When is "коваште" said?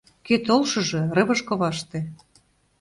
1.47-1.99